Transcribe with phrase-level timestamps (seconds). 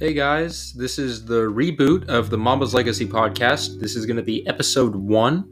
[0.00, 3.80] Hey guys, this is the reboot of the Mama's Legacy podcast.
[3.80, 5.50] This is going to be episode one.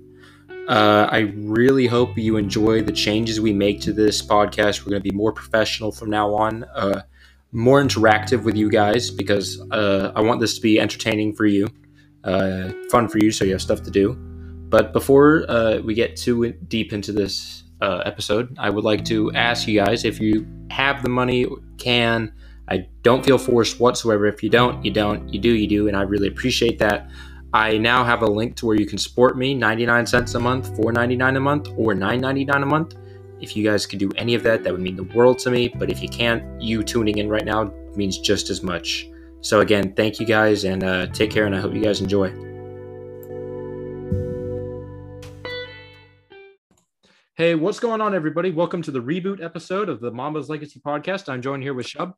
[0.69, 4.87] Uh, I really hope you enjoy the changes we make to this podcast.
[4.87, 7.03] We're going to be more professional from now on, uh,
[7.51, 11.67] more interactive with you guys because uh, I want this to be entertaining for you,
[12.23, 14.15] uh, fun for you, so you have stuff to do.
[14.69, 19.33] But before uh, we get too deep into this uh, episode, I would like to
[19.33, 22.33] ask you guys if you have the money, can
[22.69, 24.27] I don't feel forced whatsoever.
[24.27, 25.33] If you don't, you don't.
[25.33, 25.89] You do, you do.
[25.89, 27.09] And I really appreciate that.
[27.53, 30.77] I now have a link to where you can support me 99 cents a month,
[30.77, 32.97] 4.99 a month, or 9.99 a month.
[33.41, 35.69] If you guys could do any of that, that would mean the world to me.
[35.69, 39.09] But if you can't, you tuning in right now means just as much.
[39.43, 41.47] So, again, thank you guys and uh, take care.
[41.47, 42.31] And I hope you guys enjoy.
[47.35, 48.51] Hey, what's going on, everybody?
[48.51, 51.29] Welcome to the reboot episode of the Mama's Legacy podcast.
[51.29, 52.15] I'm joined here with Shub.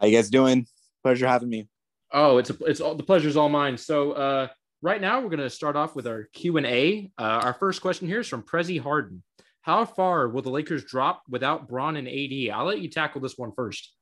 [0.00, 0.66] How you guys doing?
[1.02, 1.68] Pleasure having me.
[2.12, 3.76] Oh, it's a, it's all the pleasure's all mine.
[3.78, 4.48] So uh,
[4.82, 7.10] right now we're going to start off with our Q and A.
[7.18, 9.22] Uh, our first question here is from Prezi Harden.
[9.62, 12.54] How far will the Lakers drop without Bron and AD?
[12.54, 13.94] I'll let you tackle this one first.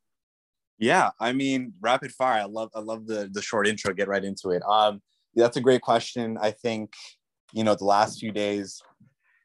[0.78, 2.42] Yeah, I mean, rapid fire.
[2.42, 3.94] I love I love the the short intro.
[3.94, 4.62] Get right into it.
[4.68, 5.00] Um,
[5.34, 6.36] that's a great question.
[6.40, 6.92] I think
[7.52, 8.82] you know the last few days,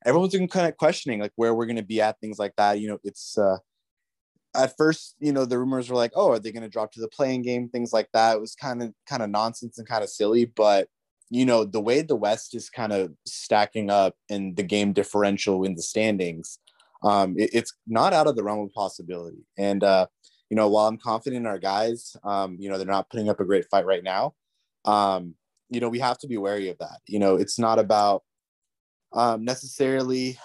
[0.05, 2.79] everyone's been kind of questioning like where we're going to be at things like that.
[2.79, 3.57] You know, it's uh,
[4.55, 7.01] at first, you know, the rumors were like, oh, are they going to drop to
[7.01, 7.69] the play-in game?
[7.69, 8.35] Things like that.
[8.35, 10.45] It was kind of kind of nonsense and kind of silly.
[10.45, 10.87] But
[11.29, 15.63] you know, the way the West is kind of stacking up in the game differential
[15.63, 16.57] in the standings,
[17.03, 19.45] um, it, it's not out of the realm of possibility.
[19.57, 20.07] And uh,
[20.49, 23.39] you know, while I'm confident in our guys, um, you know, they're not putting up
[23.39, 24.33] a great fight right now.
[24.85, 25.35] Um,
[25.69, 26.99] you know, we have to be wary of that.
[27.05, 28.23] You know, it's not about
[29.13, 30.39] um, necessarily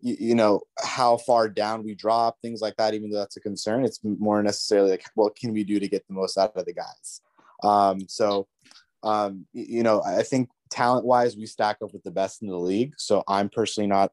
[0.00, 3.40] you, you, know how far down we drop things like that even though that's a
[3.40, 6.64] concern it's more necessarily like what can we do to get the most out of
[6.64, 7.20] the guys?
[7.62, 8.48] Um, so
[9.02, 12.56] um, you know i think talent wise we stack up with the best in the
[12.56, 12.94] league.
[12.96, 14.12] So i'm personally not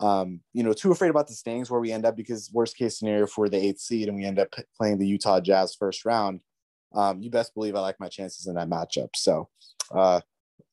[0.00, 2.98] um, you know too afraid about the standings where we end up because worst case
[2.98, 6.40] scenario for the eighth seed and we end up playing the utah jazz first round
[6.94, 9.10] um, you best believe i like my chances in that matchup.
[9.14, 9.48] So
[9.92, 10.20] uh,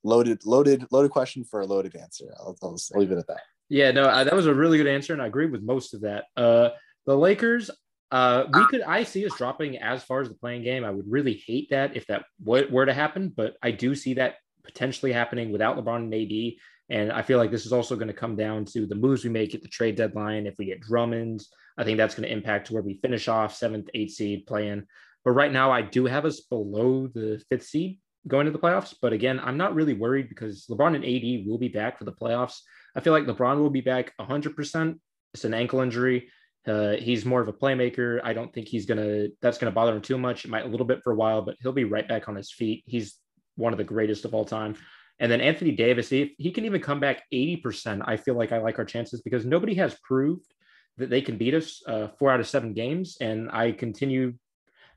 [0.03, 2.33] loaded loaded loaded question for a loaded answer.
[2.39, 4.87] I'll, I'll, I'll leave it at that yeah, no, I, that was a really good
[4.87, 6.25] answer, and I agree with most of that.
[6.35, 6.69] Uh,
[7.05, 7.71] the Lakers,
[8.11, 10.83] uh, we could I see us dropping as far as the play-in game.
[10.83, 14.35] I would really hate that if that were to happen, but I do see that
[14.65, 16.53] potentially happening without LeBron and AD.
[16.89, 19.29] And I feel like this is also going to come down to the moves we
[19.29, 20.47] make at the trade deadline.
[20.47, 21.41] If we get Drummond,
[21.77, 24.83] I think that's going to impact where we finish off seventh, eighth seed playing.
[25.23, 28.93] But right now, I do have us below the fifth seed going to the playoffs.
[29.01, 32.11] But again, I'm not really worried because LeBron and AD will be back for the
[32.11, 32.59] playoffs.
[32.95, 34.99] I feel like LeBron will be back 100%.
[35.33, 36.29] It's an ankle injury.
[36.67, 38.19] Uh, he's more of a playmaker.
[38.23, 39.27] I don't think he's gonna.
[39.41, 40.45] That's gonna bother him too much.
[40.45, 42.51] It might a little bit for a while, but he'll be right back on his
[42.51, 42.83] feet.
[42.85, 43.15] He's
[43.55, 44.75] one of the greatest of all time.
[45.19, 48.57] And then Anthony Davis, if he can even come back 80%, I feel like I
[48.57, 50.51] like our chances because nobody has proved
[50.97, 53.17] that they can beat us uh, four out of seven games.
[53.21, 54.33] And I continue,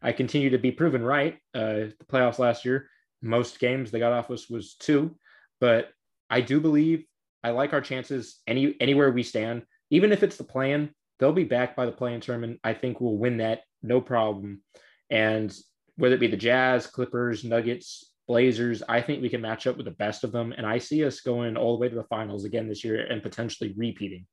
[0.01, 1.35] I continue to be proven right.
[1.55, 2.89] Uh, the playoffs last year,
[3.21, 5.15] most games they got off us was two,
[5.61, 5.91] but
[6.31, 7.05] I do believe
[7.45, 10.91] I like our chances any anywhere we stand, even if it's the plan.
[11.21, 12.59] They'll be back by the play-in tournament.
[12.65, 14.63] I think we'll win that no problem.
[15.11, 15.57] And
[15.97, 19.87] whether it be the Jazz, Clippers, Nuggets, Blazers, I think we can match up with
[19.87, 20.53] the best of them.
[20.57, 23.23] And I see us going all the way to the finals again this year and
[23.23, 24.27] potentially repeating.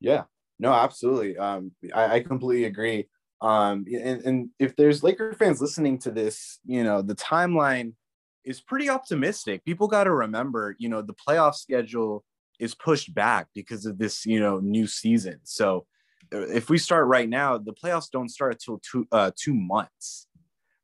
[0.00, 0.24] Yeah,
[0.58, 1.38] no, absolutely.
[1.38, 3.08] Um, I, I completely agree.
[3.40, 7.94] Um, and, and if there's Laker fans listening to this, you know, the timeline
[8.44, 9.64] is pretty optimistic.
[9.64, 12.24] People got to remember, you know, the playoff schedule
[12.58, 15.40] is pushed back because of this, you know, new season.
[15.44, 15.86] So
[16.32, 20.26] uh, if we start right now, the playoffs don't start until two uh, two months,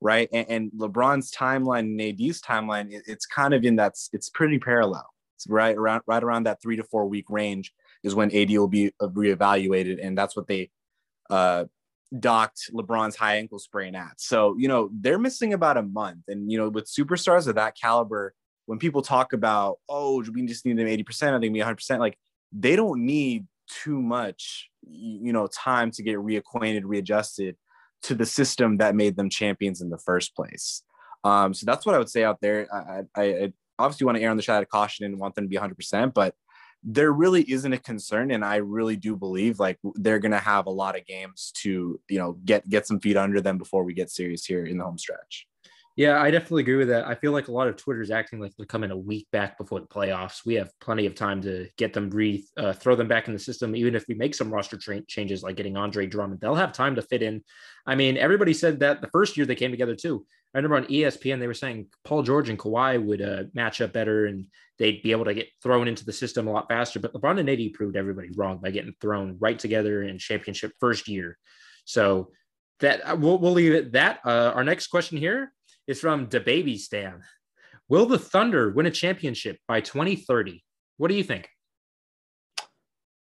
[0.00, 0.28] right?
[0.33, 4.59] And, and LeBron's timeline and AD's timeline, it, it's kind of in that it's pretty
[4.59, 5.09] parallel.
[5.37, 7.72] It's right around right around that three to four week range
[8.03, 10.71] is when AD will be uh, reevaluated, and that's what they
[11.28, 11.65] uh,
[12.18, 14.20] docked LeBron's high ankle sprain at.
[14.20, 16.24] So, you know, they're missing about a month.
[16.28, 18.34] And, you know, with superstars of that caliber,
[18.66, 22.18] when people talk about, oh, we just need them 80%, I think we 100%, like
[22.53, 27.56] they don't need too much, you know, time to get reacquainted, readjusted
[28.03, 30.82] to the system that made them champions in the first place.
[31.24, 32.68] Um, so that's what I would say out there.
[32.72, 35.44] I, I, I obviously want to err on the side of caution and want them
[35.44, 36.34] to be 100%, but
[36.83, 40.67] there really isn't a concern and i really do believe like they're going to have
[40.67, 43.95] a lot of games to you know get get some feet under them before we
[43.95, 45.47] get serious here in the home stretch
[45.97, 47.07] Yeah, I definitely agree with that.
[47.07, 49.57] I feel like a lot of Twitter is acting like they're coming a week back
[49.57, 50.45] before the playoffs.
[50.45, 53.41] We have plenty of time to get them breathe, uh, throw them back in the
[53.41, 53.75] system.
[53.75, 56.97] Even if we make some roster tra- changes, like getting Andre Drummond, they'll have time
[56.97, 57.43] to fit in.
[57.87, 60.27] I mean, everybody said that the first year they came together too.
[60.54, 63.95] I remember on ESPN they were saying Paul George and Kawhi would uh, match up
[63.95, 64.47] better, and
[64.78, 67.01] they'd be able to get thrown into the system a lot faster.
[67.01, 71.09] But LeBron and AD proved everybody wrong by getting thrown right together in championship first
[71.09, 71.39] year.
[71.87, 72.33] So
[72.81, 74.21] that uh, we'll, we'll leave it that.
[74.27, 75.54] Uh, our next question here
[75.86, 77.22] is from the baby Stan.
[77.88, 80.65] Will the Thunder win a championship by 2030?
[80.97, 81.48] What do you think?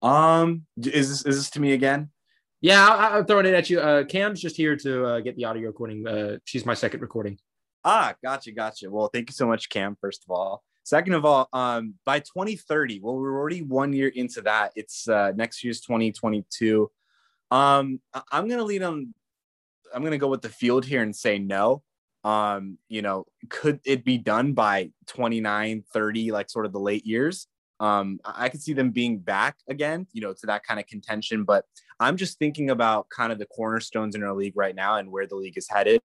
[0.03, 2.11] Um, is this is this to me again?
[2.61, 3.81] Yeah, I, am throwing it at you.
[3.81, 6.07] Uh, Cam's just here to uh, get the audio recording.
[6.07, 7.39] Uh, she's my second recording.
[7.85, 8.91] Ah, gotcha, gotcha.
[8.91, 9.97] Well, thank you so much, Cam.
[10.01, 14.41] First of all, second of all, um, by 2030, well, we're already one year into
[14.43, 14.73] that.
[14.75, 16.91] It's uh, next year's 2022.
[17.51, 18.01] Um,
[18.33, 19.15] I'm gonna lead on.
[19.95, 21.83] I'm gonna go with the field here and say no
[22.27, 27.07] um you know could it be done by 29 30 like sort of the late
[27.07, 27.47] years?
[27.79, 31.45] Um i could see them being back again you know to that kind of contention
[31.45, 31.65] but
[32.01, 35.27] i'm just thinking about kind of the cornerstones in our league right now and where
[35.27, 36.01] the league is headed.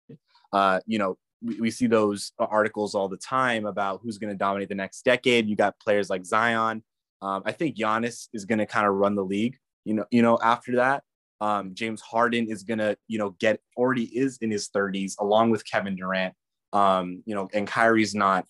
[0.53, 4.37] Uh you know we, we see those articles all the time about who's going to
[4.37, 5.47] dominate the next decade.
[5.47, 6.83] You got players like zion.
[7.23, 10.21] Um, i think Giannis is going to kind of run the league you know you
[10.21, 11.03] know after that
[11.41, 15.65] um, James Harden is gonna, you know, get already is in his 30s along with
[15.65, 16.35] Kevin Durant.
[16.71, 18.45] Um, you know, and Kyrie's not,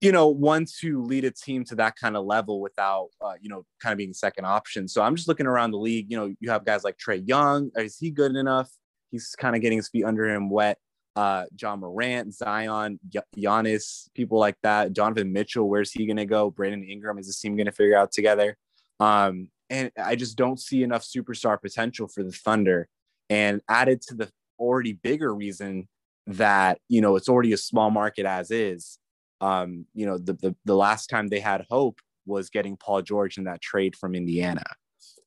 [0.00, 3.50] you know, one to lead a team to that kind of level without, uh, you
[3.50, 4.88] know, kind of being second option.
[4.88, 6.06] So I'm just looking around the league.
[6.10, 7.70] You know, you have guys like Trae Young.
[7.76, 8.70] Is he good enough?
[9.10, 10.78] He's kind of getting his feet under him wet.
[11.14, 13.00] Uh, Ja Morant, Zion,
[13.36, 14.92] Giannis, people like that.
[14.92, 16.50] Donovan Mitchell, where's he to go?
[16.50, 18.56] Brandon Ingram, is this team to figure out together?
[19.00, 22.88] Um, and I just don't see enough superstar potential for the Thunder.
[23.30, 25.88] And added to the already bigger reason
[26.26, 28.98] that you know it's already a small market as is.
[29.40, 33.38] Um, you know, the, the the last time they had hope was getting Paul George
[33.38, 34.64] in that trade from Indiana,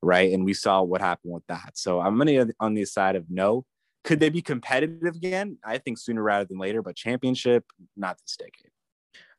[0.02, 0.34] right?
[0.34, 1.72] And we saw what happened with that.
[1.76, 3.66] So I'm gonna on the side of no.
[4.04, 5.60] Could they be competitive again?
[5.64, 7.64] I think sooner rather than later, but championship,
[7.96, 8.72] not this decade.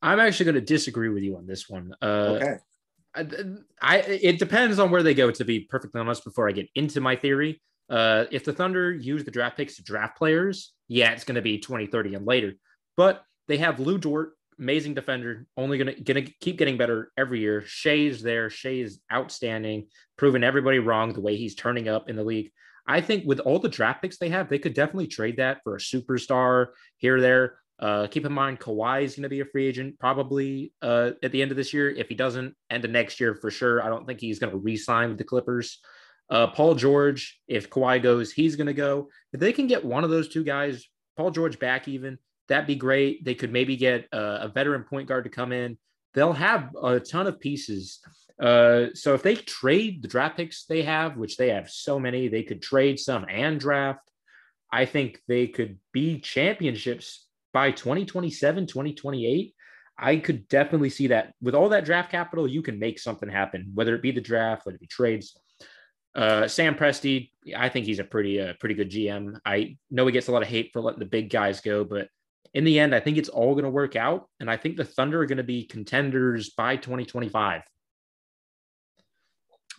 [0.03, 1.95] I'm actually going to disagree with you on this one.
[2.03, 2.57] Uh, okay.
[3.14, 5.31] I, it depends on where they go.
[5.31, 7.61] To be perfectly honest, before I get into my theory,
[7.91, 11.43] uh, if the Thunder use the draft picks to draft players, yeah, it's going to
[11.43, 12.55] be 2030 and later.
[12.97, 17.12] But they have Lu Dort, amazing defender, only going to going to keep getting better
[17.19, 17.62] every year.
[17.67, 18.49] Shai's there.
[18.49, 22.50] Shai is outstanding, proving everybody wrong the way he's turning up in the league.
[22.87, 25.76] I think with all the draft picks they have, they could definitely trade that for
[25.76, 27.58] a superstar here there.
[27.82, 31.32] Uh, keep in mind, Kawhi is going to be a free agent probably uh, at
[31.32, 31.90] the end of this year.
[31.90, 33.82] If he doesn't, end of next year for sure.
[33.82, 35.81] I don't think he's going to re-sign with the Clippers.
[36.31, 39.08] Uh, Paul George, if Kawhi goes, he's going to go.
[39.32, 40.87] If they can get one of those two guys,
[41.17, 42.19] Paul George back even,
[42.49, 43.25] that'd be great.
[43.25, 45.76] They could maybe get a, a veteran point guard to come in.
[46.14, 47.99] They'll have a ton of pieces.
[48.40, 52.29] Uh, so if they trade the draft picks they have, which they have so many,
[52.29, 54.08] they could trade some and draft.
[54.70, 59.55] I think they could be championships by 2027, 2028,
[59.99, 63.71] I could definitely see that with all that draft capital, you can make something happen,
[63.75, 65.37] whether it be the draft, whether it be trades.
[66.15, 69.39] Uh, Sam Presti, I think he's a pretty, uh, pretty good GM.
[69.45, 72.09] I know he gets a lot of hate for letting the big guys go, but
[72.55, 74.29] in the end, I think it's all going to work out.
[74.41, 77.63] And I think the Thunder are going to be contenders by 2025.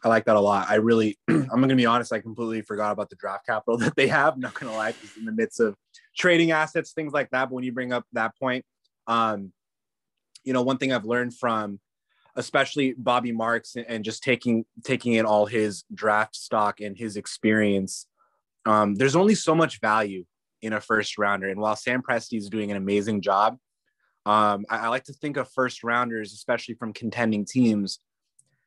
[0.04, 0.70] I like that a lot.
[0.70, 3.96] I really, I'm going to be honest, I completely forgot about the draft capital that
[3.96, 4.34] they have.
[4.34, 5.76] I'm not going to lie, because in the midst of
[6.18, 7.46] trading assets, things like that.
[7.46, 8.66] But when you bring up that point,
[9.08, 9.54] um,
[10.44, 11.80] you know, one thing I've learned from
[12.36, 18.08] especially Bobby Marks and just taking taking in all his draft stock and his experience,
[18.66, 20.26] um, there's only so much value
[20.62, 21.50] in a first rounder.
[21.50, 23.58] And while Sam Presti is doing an amazing job,
[24.26, 28.00] um, I, I like to think of first rounders, especially from contending teams,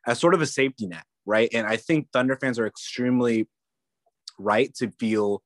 [0.06, 1.50] as sort of a safety net right?
[1.52, 3.48] And I think Thunder fans are extremely
[4.38, 5.42] right to feel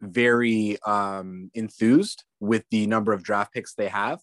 [0.00, 4.20] very um, enthused with the number of draft picks they have,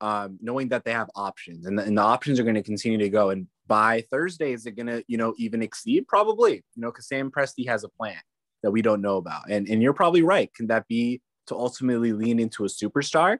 [0.00, 2.98] um, knowing that they have options and the, and the options are going to continue
[2.98, 3.30] to go.
[3.30, 6.06] And by Thursday, is it going to, you know, even exceed?
[6.08, 8.18] Probably, you know, because Sam Presti has a plan
[8.62, 9.50] that we don't know about.
[9.50, 10.52] And, and you're probably right.
[10.54, 13.38] Can that be to ultimately lean into a superstar?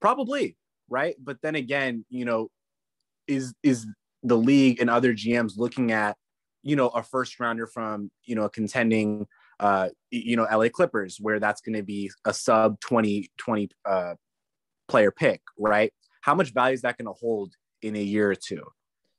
[0.00, 0.56] Probably,
[0.88, 1.14] right?
[1.22, 2.50] But then again, you know,
[3.26, 3.86] is is
[4.22, 6.16] the league and other GMs looking at,
[6.62, 9.26] you know, a first rounder from, you know, a contending,
[9.58, 14.14] uh, you know, LA Clippers, where that's going to be a sub 20, 20 uh,
[14.88, 15.92] player pick, right?
[16.22, 18.62] How much value is that going to hold in a year or two,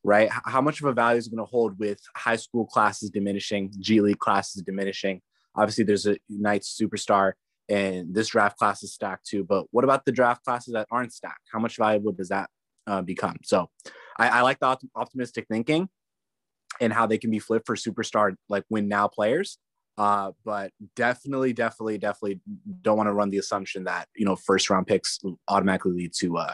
[0.04, 0.30] right?
[0.32, 4.02] How much of a value is going to hold with high school classes diminishing, G
[4.02, 5.22] League classes diminishing?
[5.56, 7.34] Obviously, there's a Knights superstar
[7.72, 9.44] and this draft class is stacked too.
[9.44, 11.48] But what about the draft classes that aren't stacked?
[11.52, 12.50] How much valuable does that
[12.86, 13.38] uh, become?
[13.44, 13.70] So
[14.18, 15.90] I, I like the op- optimistic thinking
[16.80, 19.58] and how they can be flipped for superstar like win now players.
[19.98, 22.40] Uh, but definitely, definitely, definitely
[22.82, 26.38] don't want to run the assumption that you know first round picks automatically lead to
[26.38, 26.54] uh,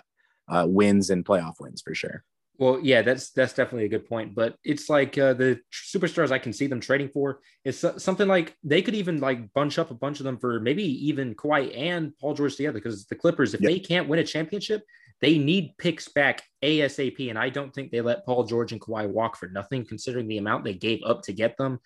[0.50, 2.24] uh, wins and playoff wins for sure.
[2.60, 4.34] Well, yeah, that's that's definitely a good point.
[4.34, 8.56] But it's like uh, the superstars I can see them trading for is something like
[8.64, 12.18] they could even like bunch up a bunch of them for maybe even Kawhi and
[12.18, 12.80] Paul George together.
[12.80, 13.72] Because the Clippers, if yep.
[13.72, 14.82] they can't win a championship,
[15.22, 17.30] they need picks back ASAP.
[17.30, 20.38] And I don't think they let Paul George and Kawhi walk for nothing, considering the
[20.38, 21.80] amount they gave up to get them.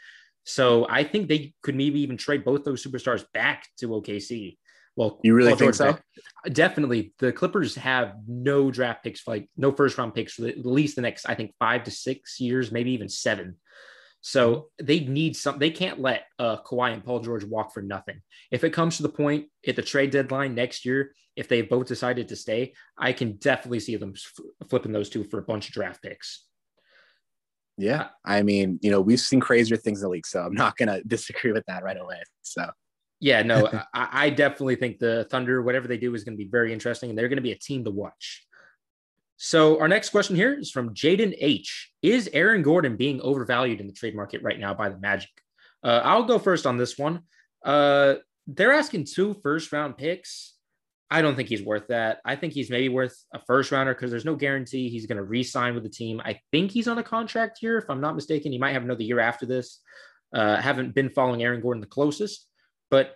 [0.44, 4.58] So I think they could maybe even trade both those superstars back to OKC.
[4.96, 5.98] Well, you really think so?
[6.52, 7.14] Definitely.
[7.20, 11.02] The Clippers have no draft picks, like no first round picks for at least the
[11.02, 13.56] next, I think, five to six years, maybe even seven.
[14.22, 15.58] So they need some.
[15.58, 18.22] They can't let uh, Kawhi and Paul George walk for nothing.
[18.52, 21.88] If it comes to the point at the trade deadline next year, if they both
[21.88, 24.14] decided to stay, I can definitely see them
[24.70, 26.46] flipping those two for a bunch of draft picks.
[27.78, 30.78] Yeah, I mean, you know, we've seen crazier things in the league, so I'm not
[30.78, 32.22] gonna disagree with that right away.
[32.44, 32.70] So
[33.22, 36.50] yeah, no, I, I, definitely think the Thunder, whatever they do, is going to be
[36.50, 38.46] very interesting, and they're going to be a team to watch.
[39.44, 41.92] So our next question here is from Jaden H.
[42.04, 45.32] Is Aaron Gordon being overvalued in the trade market right now by the Magic?
[45.84, 47.22] Uh, I'll go first on this one.
[47.66, 50.54] Uh, they're asking two first round picks.
[51.10, 52.20] I don't think he's worth that.
[52.24, 55.24] I think he's maybe worth a first rounder because there's no guarantee he's going to
[55.24, 56.22] re-sign with the team.
[56.24, 58.52] I think he's on a contract here, if I'm not mistaken.
[58.52, 59.80] He might have another year after this.
[60.32, 62.46] Uh, haven't been following Aaron Gordon the closest,
[62.92, 63.16] but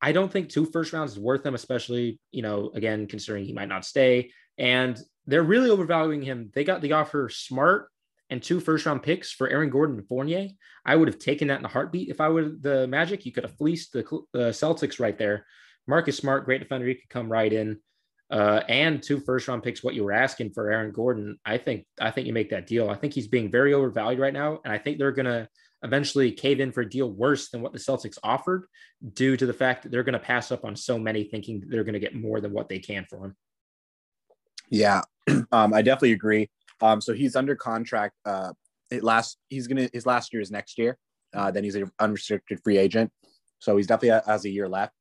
[0.00, 3.52] I don't think two first rounds is worth him, especially, you know, again, considering he
[3.52, 4.30] might not stay.
[4.56, 6.50] And they're really overvaluing him.
[6.54, 7.90] They got the offer smart
[8.30, 10.48] and two first round picks for Aaron Gordon and Fournier.
[10.84, 13.26] I would have taken that in a heartbeat if I were the Magic.
[13.26, 15.46] You could have fleeced the, the Celtics right there.
[15.86, 17.78] Marcus Smart, great defender, he could come right in.
[18.30, 21.38] Uh, and two first round picks, what you were asking for Aaron Gordon.
[21.44, 22.90] I think I think you make that deal.
[22.90, 25.48] I think he's being very overvalued right now, and I think they're gonna
[25.82, 28.64] eventually cave in for a deal worse than what the Celtics offered
[29.14, 32.00] due to the fact that they're to pass up on so many thinking they're to
[32.00, 33.36] get more than what they can for him.
[34.70, 35.02] Yeah,
[35.52, 36.50] um, I definitely agree.
[36.80, 38.14] Um, so he's under contract.
[38.24, 38.52] Uh,
[38.90, 40.98] it last he's gonna his last year is next year.
[41.34, 43.10] Uh, then he's an unrestricted free agent,
[43.58, 44.94] so he's definitely has a year left.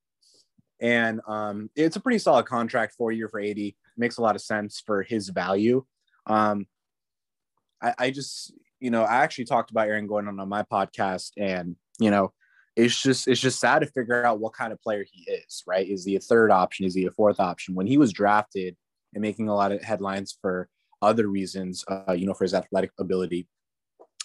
[0.80, 3.76] And um, it's a pretty solid contract, four year for 80.
[3.98, 5.84] Makes a lot of sense for his value.
[6.28, 6.68] Um,
[7.82, 11.32] I, I just you know, I actually talked about Aaron Gordon on on my podcast,
[11.38, 12.34] and you know,
[12.76, 15.64] it's just it's just sad to figure out what kind of player he is.
[15.66, 15.88] Right?
[15.88, 16.86] Is he a third option?
[16.86, 17.74] Is he a fourth option?
[17.76, 18.76] When he was drafted
[19.14, 20.70] and making a lot of headlines for
[21.02, 23.48] other reasons, uh, you know, for his athletic ability,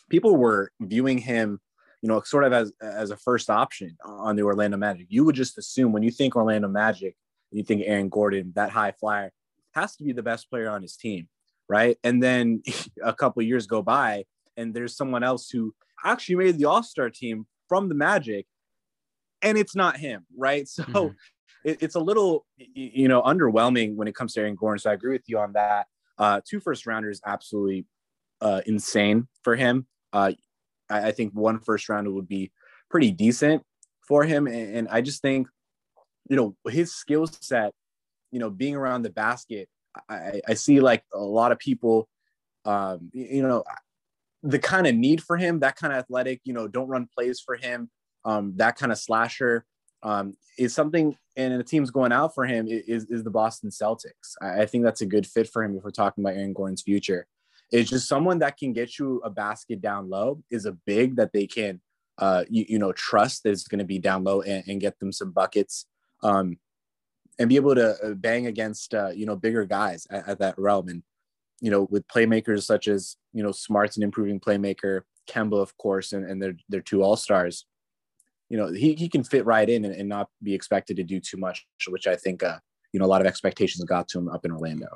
[0.09, 1.61] people were viewing him,
[2.03, 5.07] you know, sort of as as a first option on the Orlando Magic.
[5.09, 7.17] You would just assume when you think Orlando Magic,
[7.51, 9.33] you think Aaron Gordon, that high flyer,
[9.73, 11.29] has to be the best player on his team,
[11.69, 11.97] right?
[12.05, 12.63] And then
[13.03, 14.25] a couple years go by,
[14.57, 15.75] and there's someone else who
[16.05, 18.47] actually made the All Star team from the Magic,
[19.41, 20.69] and it's not him, right?
[20.77, 21.15] So mm-hmm.
[21.65, 24.79] It, it's a little, you know, underwhelming when it comes to Aaron Gordon.
[24.79, 25.87] So I agree with you on that.
[26.19, 27.87] Uh, two first rounders, absolutely
[28.41, 29.87] uh, insane for him.
[30.13, 30.33] Uh,
[30.91, 32.53] I, I, think one first rounder would be
[32.91, 33.63] pretty decent
[34.07, 35.49] for him, and, and I just think,
[36.29, 37.73] you know, his skill set,
[38.31, 39.69] you know, being around the basket,
[40.09, 42.09] I, I see like a lot of people
[42.65, 43.65] um, you know,
[44.43, 47.41] the kind of need for him, that kind of athletic, you know, don't run plays
[47.41, 47.91] for him,
[48.25, 49.65] um, that kind of slasher
[50.03, 54.35] um, is something, and the team's going out for him is, is the Boston Celtics.
[54.41, 56.83] I, I think that's a good fit for him if we're talking about Aaron Gordon's
[56.83, 57.27] future.
[57.71, 61.33] It's just someone that can get you a basket down low is a big that
[61.33, 61.81] they can,
[62.19, 65.11] uh, you, you know, trust is going to be down low and, and, get them
[65.11, 65.87] some buckets.
[66.23, 66.59] Um,
[67.39, 70.59] and be able to uh, bang against uh, you know bigger guys at, at that
[70.59, 71.03] realm and
[71.63, 76.13] you know, with playmakers such as, you know, Smart's an improving playmaker, Kemba, of course,
[76.13, 77.67] and, and they're, they're two all-stars,
[78.53, 81.19] you know, he, he can fit right in and, and not be expected to do
[81.19, 82.59] too much, which I think, uh,
[82.93, 84.89] you know, a lot of expectations got to him up in Orlando.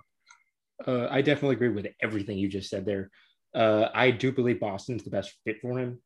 [0.87, 3.11] Uh, I definitely agree with everything you just said there.
[3.55, 6.03] Uh, I do believe Boston's the best fit for him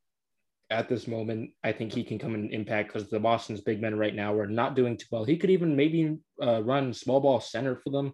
[0.69, 1.49] at this moment.
[1.61, 4.47] I think he can come and impact because the Boston's big men right now are
[4.47, 5.25] not doing too well.
[5.25, 8.13] He could even maybe uh, run small ball center for them.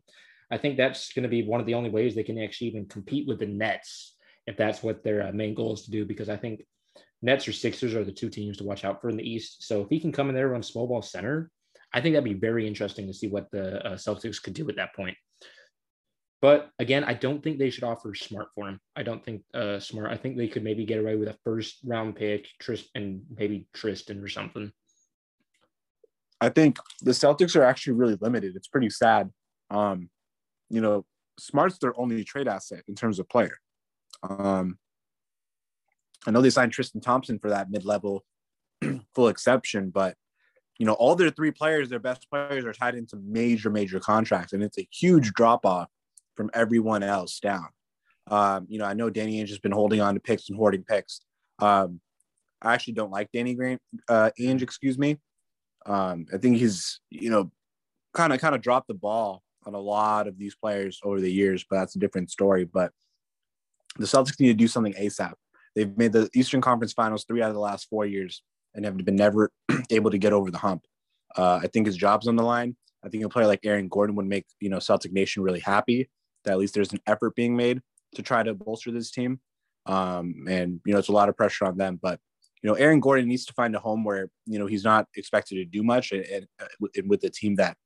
[0.50, 2.88] I think that's going to be one of the only ways they can actually even
[2.88, 4.16] compete with the Nets
[4.48, 6.06] if that's what their uh, main goal is to do.
[6.06, 6.64] Because I think
[7.22, 9.68] Nets or Sixers are the two teams to watch out for in the East.
[9.68, 11.50] So if he can come in there run small ball center,
[11.94, 14.76] I think that'd be very interesting to see what the uh, Celtics could do at
[14.76, 15.18] that point.
[16.42, 18.80] But again, I don't think they should offer Smart for him.
[18.96, 20.12] I don't think uh, Smart.
[20.12, 23.68] I think they could maybe get away with a first round pick, Trist, and maybe
[23.74, 24.72] Tristan or something.
[26.40, 28.56] I think the Celtics are actually really limited.
[28.56, 29.32] It's pretty sad.
[29.72, 30.10] Um,
[30.70, 31.06] you know,
[31.40, 33.58] Smart's their only trade asset in terms of player.
[34.22, 34.78] Um,
[36.28, 38.24] I know they signed Tristan Thompson for that mid-level
[39.16, 40.16] full exception, but
[40.78, 44.54] you know, all their three players, their best players, are tied into major, major contracts,
[44.54, 45.90] and it's a huge drop off
[46.36, 47.68] from everyone else down.
[48.28, 50.84] Um, you know, I know Danny Ainge has been holding on to picks and hoarding
[50.84, 51.22] picks.
[51.60, 52.02] Um,
[52.62, 53.80] I actually don't like Danny Green,
[54.10, 55.18] uh, Ainge, excuse me.
[55.86, 57.52] Um, I think he's, you know,
[58.14, 61.32] kind of kind of dropped the ball on a lot of these players over the
[61.32, 62.66] years, but that's a different story.
[62.66, 62.92] But
[63.98, 65.34] the Celtics need to do something ASAP.
[65.78, 68.42] They've made the Eastern Conference Finals three out of the last four years
[68.74, 69.52] and have been never
[69.92, 70.82] able to get over the hump.
[71.36, 72.76] Uh, I think his job's on the line.
[73.06, 76.10] I think a player like Aaron Gordon would make you know Celtic Nation really happy
[76.44, 77.80] that at least there's an effort being made
[78.16, 79.40] to try to bolster this team.
[79.86, 82.20] Um, and you know it's a lot of pressure on them, but
[82.64, 85.58] you know Aaron Gordon needs to find a home where you know he's not expected
[85.58, 86.48] to do much, and, and,
[86.96, 87.78] and with a team that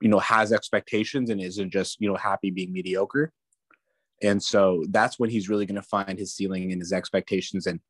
[0.00, 3.34] you know has expectations and isn't just you know happy being mediocre.
[4.22, 7.80] And so that's when he's really going to find his ceiling and his expectations and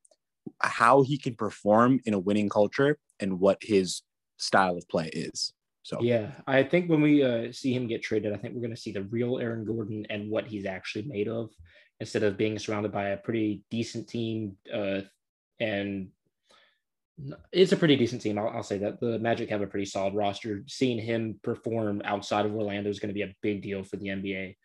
[0.61, 4.03] how he can perform in a winning culture and what his
[4.39, 5.53] style of play is.
[5.83, 8.75] So yeah, I think when we uh, see him get traded, I think we're going
[8.75, 11.51] to see the real Aaron Gordon and what he's actually made of,
[12.01, 14.57] instead of being surrounded by a pretty decent team.
[14.73, 15.03] Uh,
[15.61, 16.09] and
[17.53, 18.37] it's a pretty decent team.
[18.37, 20.65] I'll, I'll, say that the Magic have a pretty solid roster.
[20.67, 24.09] Seeing him perform outside of Orlando is going to be a big deal for the
[24.09, 24.57] NBA.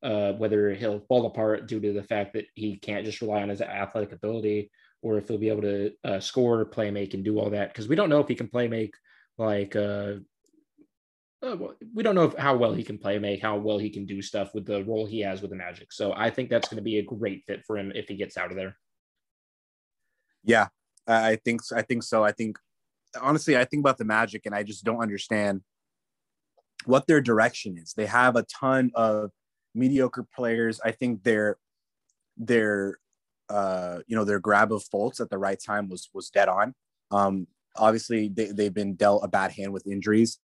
[0.00, 3.48] Uh, whether he'll fall apart due to the fact that he can't just rely on
[3.48, 4.70] his athletic ability,
[5.02, 7.88] or if he'll be able to uh, score, play make, and do all that, because
[7.88, 8.94] we don't know if he can play make
[9.38, 10.14] like uh,
[11.42, 11.56] uh,
[11.94, 14.22] we don't know if, how well he can play make, how well he can do
[14.22, 15.92] stuff with the role he has with the Magic.
[15.92, 18.36] So I think that's going to be a great fit for him if he gets
[18.36, 18.76] out of there.
[20.44, 20.68] Yeah,
[21.06, 22.24] I think I think so.
[22.24, 22.56] I think
[23.20, 25.62] honestly, I think about the Magic, and I just don't understand
[26.84, 27.94] what their direction is.
[27.94, 29.30] They have a ton of
[29.78, 30.80] mediocre players.
[30.84, 31.58] I think their
[32.36, 32.98] their
[33.48, 36.74] uh, you know their grab of Fultz at the right time was was dead on.
[37.10, 40.38] Um, obviously, they, they've been dealt a bad hand with injuries.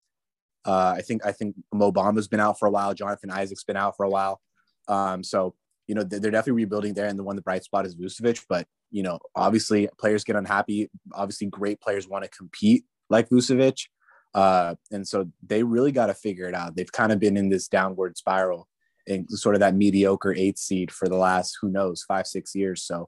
[0.64, 2.94] Uh, I think I think Mo Bamba's been out for a while.
[2.94, 4.40] Jonathan Isaac's been out for a while.
[4.88, 5.54] Um, so
[5.86, 8.44] you know they're definitely rebuilding there, and the one the bright spot is Vucevic.
[8.48, 10.90] But you know, obviously players get unhappy.
[11.12, 13.88] Obviously, great players want to compete like Vucevic,
[14.32, 16.76] uh, and so they really got to figure it out.
[16.76, 18.68] They've kind of been in this downward spiral
[19.06, 22.82] and sort of that mediocre eighth seed for the last who knows five six years.
[22.82, 23.06] So,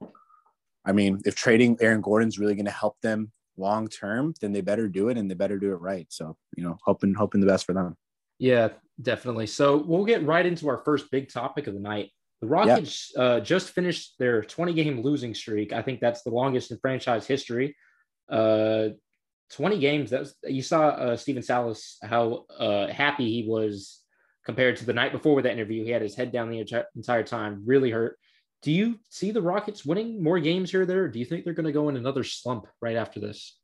[0.84, 4.60] I mean, if trading Aaron Gordon's really going to help them long term, then they
[4.60, 6.06] better do it and they better do it right.
[6.10, 7.96] So, you know, hoping hoping the best for them.
[8.38, 8.68] Yeah,
[9.00, 9.46] definitely.
[9.46, 12.10] So we'll get right into our first big topic of the night.
[12.42, 15.72] The Rockets uh, just finished their 20 game losing streak.
[15.72, 17.74] I think that's the longest in franchise history.
[18.30, 18.88] Uh,
[19.52, 20.10] 20 games.
[20.10, 24.00] That's you saw uh, Stephen Silas how uh, happy he was
[24.46, 25.84] compared to the night before with that interview.
[25.84, 28.18] He had his head down the entire time, really hurt.
[28.62, 31.08] Do you see the Rockets winning more games here or there?
[31.08, 33.58] do you think they're going to go in another slump right after this?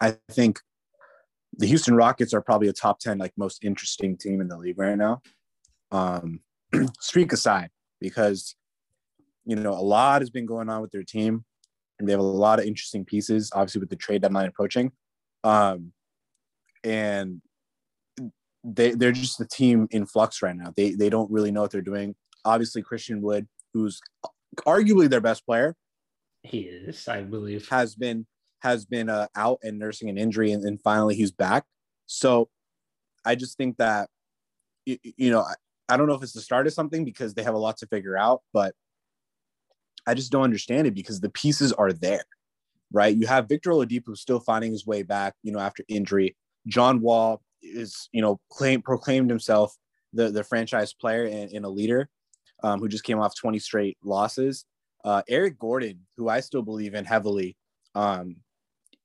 [0.00, 0.60] I think
[1.56, 4.78] the Houston Rockets are probably a top 10 like most interesting team in the league
[4.78, 5.22] right now.
[5.90, 6.40] Um,
[7.00, 8.56] streak aside, because
[9.46, 11.44] you know a lot has been going on with their team,
[11.98, 13.50] and they have a lot of interesting pieces.
[13.54, 14.90] Obviously, with the trade deadline approaching,
[15.44, 15.92] um,
[16.86, 17.42] and
[18.64, 20.72] they they're just a team in flux right now.
[20.76, 22.14] They they don't really know what they're doing.
[22.44, 24.00] Obviously, Christian Wood, who's
[24.66, 25.74] arguably their best player,
[26.42, 28.26] he is, I believe, has been
[28.60, 31.64] has been uh, out and nursing an injury, and, and finally he's back.
[32.06, 32.48] So,
[33.24, 34.08] I just think that
[34.86, 35.54] you, you know I,
[35.88, 37.86] I don't know if it's the start of something because they have a lot to
[37.86, 38.74] figure out, but
[40.06, 42.24] I just don't understand it because the pieces are there,
[42.92, 43.14] right?
[43.14, 46.36] You have Victor Oladipo still finding his way back, you know, after injury.
[46.66, 49.74] John Wall is you know claim proclaimed himself
[50.12, 52.08] the the franchise player and, and a leader
[52.62, 54.64] um, who just came off 20 straight losses.
[55.04, 57.56] Uh, Eric Gordon, who I still believe in heavily,
[57.94, 58.36] um,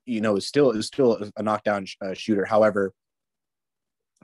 [0.06, 2.46] you know, is still is still a knockdown sh- uh, shooter.
[2.46, 2.94] However,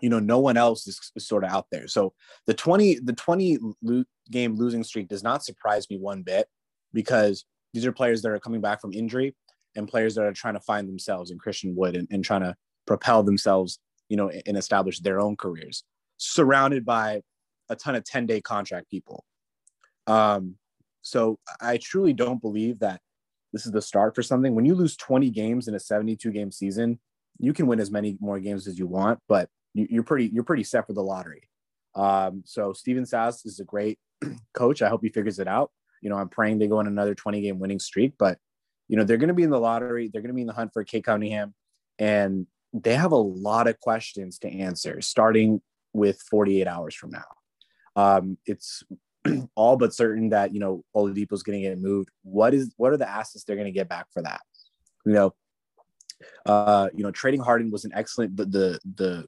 [0.02, 1.88] you know, no one else is, is, sort of out there.
[1.88, 2.14] So
[2.46, 6.48] the 20 the 20 lo- game losing streak does not surprise me one bit
[6.94, 9.36] because these are players that are coming back from injury
[9.76, 12.56] and players that are trying to find themselves in Christian Wood and, and trying to
[12.88, 15.84] propel themselves you know, and establish their own careers,
[16.18, 17.22] surrounded by
[17.70, 19.26] a ton of 10 day contract people.
[20.06, 20.56] Um,
[21.02, 23.02] so I truly don't believe that
[23.54, 24.56] this is the start for something.
[24.56, 27.00] When you lose 20 games in a 72 game season,
[27.40, 30.44] you can win as many more games as you want, but you, are pretty you're
[30.44, 31.50] pretty set for the lottery.
[31.96, 34.00] Um, so Stephen Silas is a great
[34.54, 34.82] coach.
[34.82, 35.72] I hope he figures it out.
[36.02, 38.38] You know, I'm praying they go on another 20 game winning streak, but
[38.88, 40.10] you know, they're going to be in the lottery.
[40.12, 41.54] They're going to be in the hunt for Cade Cunningham,
[42.00, 42.48] and
[42.84, 45.62] they have a lot of questions to answer, starting
[45.94, 47.26] with 48 hours from now.
[47.96, 48.84] Um, it's
[49.56, 52.10] all but certain that you know Oladipo is going to get moved.
[52.24, 54.42] What is what are the assets they're going to get back for that?
[55.06, 55.36] You know,
[56.46, 59.26] uh, you know, trading Harden was an excellent, but the the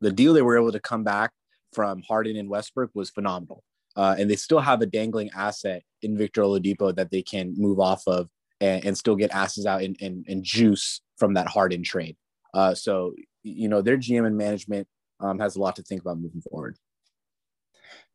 [0.00, 1.32] the deal they were able to come back
[1.72, 3.62] from Harden and Westbrook was phenomenal.
[3.96, 7.80] Uh, and they still have a dangling asset in Victor Oladipo that they can move
[7.80, 8.28] off of
[8.60, 12.16] and, and still get asses out and, and, and juice from that Harden trade.
[12.52, 14.86] Uh, so, you know, their GM and management
[15.20, 16.76] um, has a lot to think about moving forward.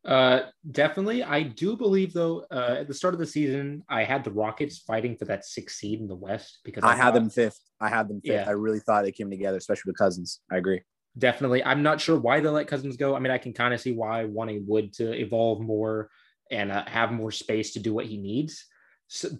[0.06, 1.24] Uh, definitely.
[1.24, 4.78] I do believe, though, uh, at the start of the season, I had the Rockets
[4.78, 7.60] fighting for that sixth seed in the West because I, I had them fifth.
[7.82, 8.46] I had them fifth.
[8.46, 8.48] Yeah.
[8.48, 10.42] I really thought they came together, especially with Cousins.
[10.52, 10.82] I agree.
[11.18, 11.64] Definitely.
[11.64, 13.16] I'm not sure why they let Cousins go.
[13.16, 16.10] I mean, I can kind of see why wanting Wood to evolve more
[16.52, 18.66] and uh, have more space to do what he needs.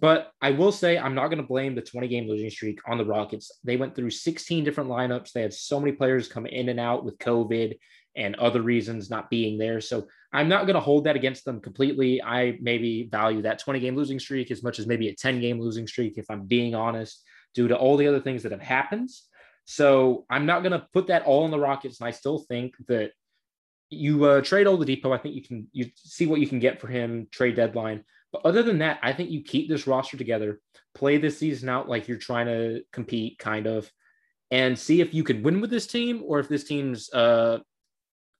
[0.00, 2.98] But I will say I'm not going to blame the 20 game losing streak on
[2.98, 3.50] the Rockets.
[3.64, 5.32] They went through 16 different lineups.
[5.32, 7.76] They had so many players come in and out with COVID
[8.16, 9.80] and other reasons not being there.
[9.80, 12.22] So I'm not going to hold that against them completely.
[12.22, 15.60] I maybe value that 20 game losing streak as much as maybe a 10 game
[15.60, 17.22] losing streak, if I'm being honest,
[17.54, 19.10] due to all the other things that have happened.
[19.64, 22.00] So I'm not going to put that all on the Rockets.
[22.00, 23.10] And I still think that
[23.90, 25.14] you uh, trade Oladipo.
[25.14, 28.04] I think you can you see what you can get for him trade deadline.
[28.42, 30.60] But other than that, I think you keep this roster together,
[30.94, 33.90] play this season out like you're trying to compete, kind of,
[34.50, 37.58] and see if you can win with this team or if this team's uh,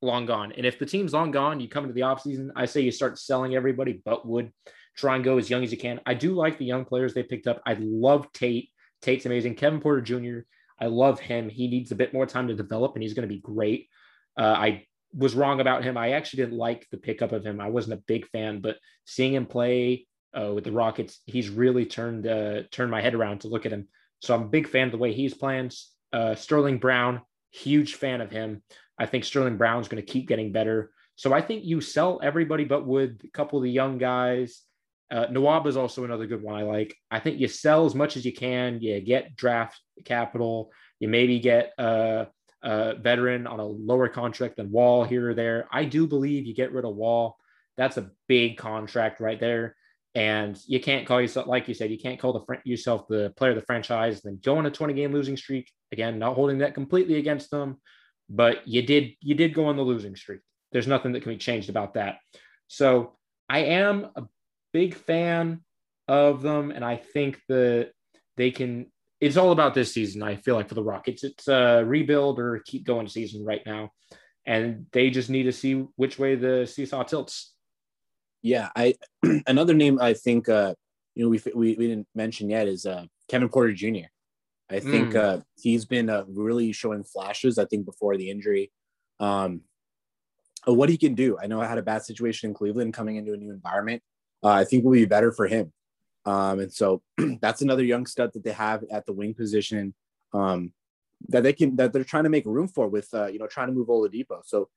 [0.03, 0.53] long gone.
[0.53, 3.19] And if the team's long gone, you come into the offseason, I say you start
[3.19, 4.53] selling everybody but Wood.
[4.97, 6.01] Try and go as young as you can.
[6.07, 7.63] I do like the young players they picked up.
[7.67, 8.71] I love Tate.
[9.03, 9.55] Tate's amazing.
[9.55, 10.41] Kevin Porter Jr.
[10.81, 11.49] I love him.
[11.49, 13.89] He needs a bit more time to develop, and he's going to be great.
[14.39, 15.97] Uh, I was wrong about him.
[15.97, 17.61] I actually didn't like the pickup of him.
[17.61, 20.07] I wasn't a big fan, but seeing him play
[20.38, 23.73] uh, with the Rockets, he's really turned uh, turned my head around to look at
[23.73, 23.88] him.
[24.21, 25.71] So I'm a big fan of the way he's playing.
[26.12, 28.62] Uh, Sterling Brown, huge fan of him.
[28.99, 30.90] I think Sterling Brown's going to keep getting better.
[31.16, 34.62] So I think you sell everybody but with a couple of the young guys.
[35.11, 36.97] Uh, Nwaba is also another good one I like.
[37.11, 38.81] I think you sell as much as you can.
[38.81, 40.73] You get draft capital.
[40.99, 42.27] You maybe get a,
[42.62, 45.69] a veteran on a lower contract than Wall here or there.
[45.71, 47.37] I do believe you get rid of Wall.
[47.77, 49.77] That's a big contract right there.
[50.14, 53.51] And you can't call yourself, like you said, you can't call the yourself the player
[53.51, 54.23] of the franchise.
[54.23, 55.71] Then go on a 20 game losing streak.
[55.92, 57.77] Again, not holding that completely against them,
[58.31, 60.40] but you did you did go on the losing streak.
[60.73, 62.16] There's nothing that can be changed about that.
[62.66, 64.23] So I am a
[64.73, 65.61] big fan
[66.09, 67.90] of them, and I think that
[68.38, 68.90] they can.
[69.21, 70.23] It's all about this season.
[70.23, 73.93] I feel like for the Rockets, it's a rebuild or keep going season right now,
[74.47, 77.55] and they just need to see which way the seesaw tilts.
[78.43, 78.95] Yeah, I
[79.47, 80.75] another name I think uh,
[81.15, 84.09] you know we, we we didn't mention yet is uh, Kevin Porter Jr.
[84.69, 85.17] I think mm.
[85.17, 87.59] uh, he's been uh, really showing flashes.
[87.59, 88.73] I think before the injury,
[89.21, 89.61] um,
[90.65, 91.39] what he can do.
[91.41, 94.03] I know I had a bad situation in Cleveland coming into a new environment.
[94.43, 95.73] Uh, I think will be better for him.
[96.27, 97.03] Um, and so
[97.41, 99.95] that's another young stud that they have at the wing position
[100.35, 100.73] um,
[101.29, 103.69] that they can that they're trying to make room for with uh, you know trying
[103.69, 104.41] to move Oladipo.
[104.45, 104.69] So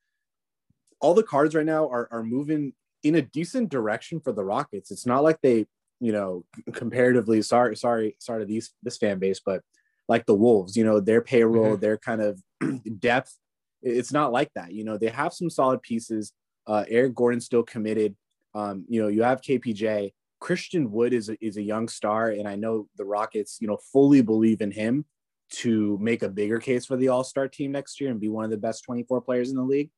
[1.02, 4.92] all the cards right now are are moving in a decent direction for the Rockets.
[4.92, 5.66] It's not like they
[6.00, 9.62] you know comparatively sorry sorry sorry to these this fan base, but
[10.10, 11.82] like the Wolves, you know, their payroll, mm-hmm.
[11.82, 12.42] their kind of
[13.00, 13.38] depth,
[13.82, 14.74] it's not like that.
[14.74, 16.34] You know, they have some solid pieces.
[16.68, 18.16] Uh, Eric Gordon still committed.
[18.56, 20.12] Um, you know, you have KPJ.
[20.40, 23.78] Christian Wood is a, is a young star, and I know the Rockets, you know,
[23.92, 25.06] fully believe in him
[25.52, 28.46] to make a bigger case for the All Star team next year and be one
[28.46, 29.90] of the best 24 players in the league.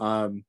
[0.00, 0.44] Um,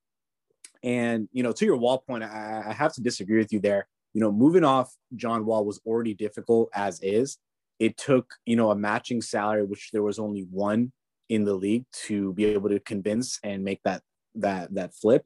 [0.83, 3.87] and you know, to your Wall point, I, I have to disagree with you there.
[4.13, 7.37] You know, moving off John Wall was already difficult as is
[7.79, 10.91] it took you know a matching salary which there was only one
[11.29, 14.01] in the league to be able to convince and make that
[14.35, 15.25] that that flip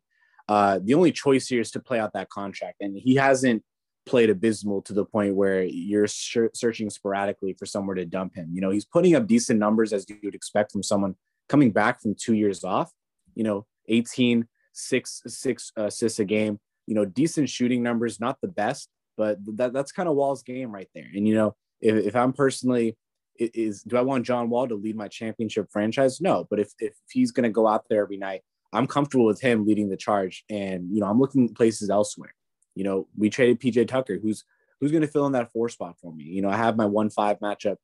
[0.50, 3.64] uh, the only choice here is to play out that contract and he hasn't
[4.08, 8.62] played abysmal to the point where you're searching sporadically for somewhere to dump him you
[8.62, 11.16] know he's putting up decent numbers as you would expect from someone
[11.50, 12.92] coming back from two years off
[13.36, 18.48] you know 18 six six assists a game you know decent shooting numbers not the
[18.48, 22.16] best but that, that's kind of wall's game right there and you know if, if
[22.16, 22.98] I'm personally
[23.40, 26.20] is do I want John Wall to lead my championship franchise?
[26.20, 28.42] No, but if if he's going to go out there every night,
[28.74, 30.44] I'm comfortable with him leading the charge.
[30.50, 32.34] And you know, I'm looking places elsewhere.
[32.78, 34.44] You know, we traded PJ Tucker, who's
[34.80, 36.26] who's going to fill in that four spot for me.
[36.26, 37.78] You know, I have my one five matchup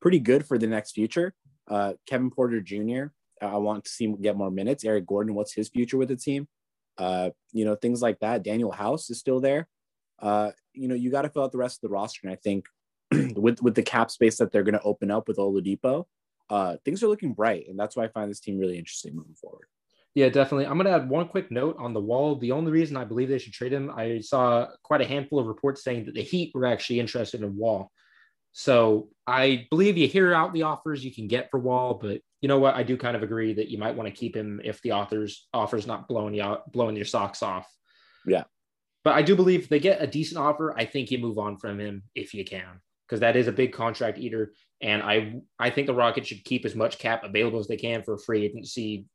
[0.00, 1.34] pretty good for the next future.
[1.68, 3.04] Uh, Kevin Porter Jr.
[3.40, 4.84] I want to see him get more minutes.
[4.84, 6.48] Eric Gordon, what's his future with the team?
[6.98, 8.44] Uh, you know, things like that.
[8.44, 9.68] Danuel House is still there.
[10.18, 12.20] Uh, you know, you got to fill out the rest of the roster.
[12.24, 12.66] And I think
[13.36, 16.06] with with the cap space that they're going to open up with Oladipo,
[16.50, 19.34] uh, things are looking bright, and that's why I find this team really interesting moving
[19.34, 19.66] forward.
[20.14, 20.66] Yeah, definitely.
[20.66, 22.36] I'm going to add one quick note on the wall.
[22.36, 25.46] The only reason I believe they should trade him, I saw quite a handful of
[25.46, 27.92] reports saying that the Heat were actually interested in Wall.
[28.52, 32.48] So I believe you hear out the offers you can get for Wall, but you
[32.48, 32.74] know what?
[32.74, 35.46] I do kind of agree that you might want to keep him if the author's
[35.54, 37.68] offer's not blowing you out, blowing your socks off.
[38.26, 38.44] Yeah.
[39.04, 41.56] But I do believe if they get a decent offer, I think you move on
[41.56, 44.52] from him if you can, because that is a big contract eater.
[44.80, 48.02] And I I think the Rockets should keep as much cap available as they can
[48.02, 49.06] for free agency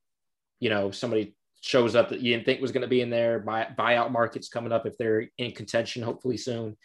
[0.60, 3.40] you know somebody shows up that you didn't think was going to be in there.
[3.40, 6.78] Buy, buyout markets coming up if they're in contention, hopefully soon.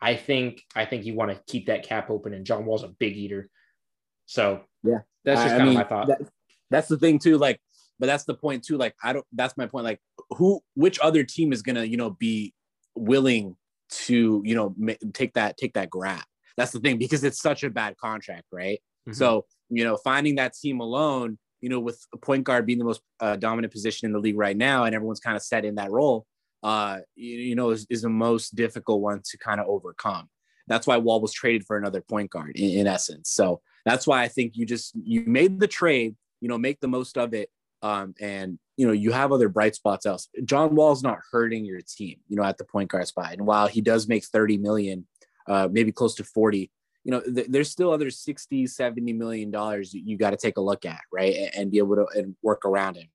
[0.00, 2.88] I think I think you want to keep that cap open, and John Wall's a
[2.88, 3.48] big eater.
[4.26, 6.06] So yeah, that's just I, kind I mean, of my thought.
[6.08, 6.20] That,
[6.70, 7.38] that's the thing too.
[7.38, 7.60] Like,
[8.00, 8.78] but that's the point too.
[8.78, 9.26] Like, I don't.
[9.32, 9.84] That's my point.
[9.84, 12.52] Like, who, which other team is gonna, you know, be
[12.96, 13.56] willing
[13.90, 16.24] to, you know, ma- take that take that grab?
[16.56, 18.80] That's the thing because it's such a bad contract, right?
[19.08, 19.12] Mm-hmm.
[19.12, 22.84] So you know, finding that team alone you know, with a point guard being the
[22.84, 25.76] most uh, dominant position in the league right now, and everyone's kind of set in
[25.76, 26.26] that role,
[26.62, 30.28] uh, you, you know, is, is, the most difficult one to kind of overcome.
[30.66, 33.30] That's why Wall was traded for another point guard in, in, essence.
[33.30, 36.88] So that's why I think you just you made the trade, you know, make the
[36.88, 37.48] most of it,
[37.80, 40.28] um, and you know you have other bright spots else.
[40.44, 43.68] John Wall's not hurting your team, you know, at the point guard spot, and while
[43.68, 45.06] he does make thirty million,
[45.48, 46.70] uh, maybe close to forty
[47.04, 50.60] you know, th- there's still other 60, 70 million dollars you got to take a
[50.60, 51.34] look at, right?
[51.34, 53.08] And, and, be able to and work around him.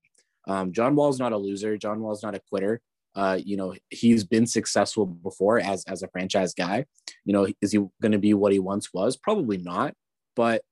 [0.46, 1.76] Um, John Wall's not a loser.
[1.76, 2.80] John Wall's not a quitter.
[3.14, 6.84] Uh, you know, he's been successful before as as a franchise guy.
[7.24, 9.16] You know, is he going to be what he once was?
[9.16, 9.94] Probably not.
[10.36, 10.62] But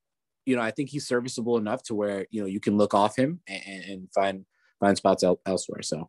[0.44, 3.16] you know, I think he's serviceable enough to where you know you can look off
[3.16, 4.44] him and, and find
[4.79, 5.83] find spots el- elsewhere.
[5.83, 6.09] So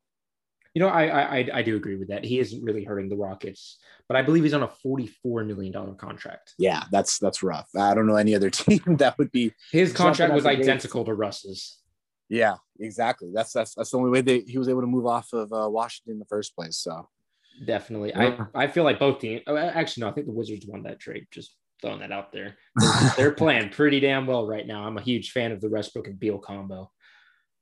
[0.78, 2.24] you know, I, I I do agree with that.
[2.24, 5.96] He isn't really hurting the Rockets, but I believe he's on a forty-four million dollar
[5.96, 6.54] contract.
[6.60, 7.68] Yeah, that's that's rough.
[7.76, 9.54] I don't know any other team that would be.
[9.72, 11.80] His contract was identical to Russ's.
[12.30, 13.32] Yeah, exactly.
[13.34, 15.68] That's that's that's the only way that he was able to move off of uh,
[15.68, 16.78] Washington in the first place.
[16.78, 17.10] So
[17.66, 18.46] definitely, yeah.
[18.54, 19.42] I I feel like both teams.
[19.48, 21.26] Oh, actually, no, I think the Wizards won that trade.
[21.32, 22.56] Just throwing that out there.
[22.76, 24.84] They're, they're playing pretty damn well right now.
[24.84, 26.92] I'm a huge fan of the Westbrook and Beal combo.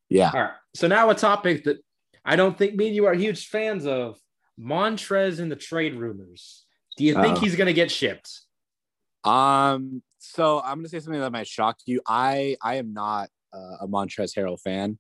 [0.09, 0.31] Yeah.
[0.33, 0.51] All right.
[0.73, 1.77] So now a topic that
[2.25, 4.19] I don't think me and you are huge fans of
[4.59, 6.65] Montrez in the trade rumors.
[6.97, 8.41] Do you think uh, he's going to get shipped?
[9.23, 12.01] Um, so I'm going to say something that might shock you.
[12.07, 14.97] I I am not uh, a Montrez Harrell fan.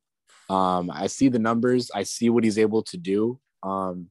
[0.49, 1.89] Um, I see the numbers.
[1.93, 3.39] I see what he's able to do.
[3.63, 4.09] Um,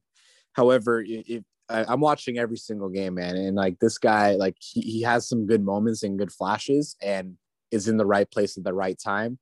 [0.53, 4.81] however, if I, am watching every single game, man, and like this guy, like he,
[4.81, 7.37] he has some good moments and good flashes, and
[7.71, 9.39] is in the right place at the right time.